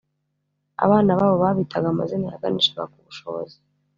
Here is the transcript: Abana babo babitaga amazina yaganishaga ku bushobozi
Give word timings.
Abana 0.83 1.11
babo 1.19 1.35
babitaga 1.43 1.87
amazina 1.93 2.25
yaganishaga 2.29 2.83
ku 2.91 2.97
bushobozi 3.05 3.57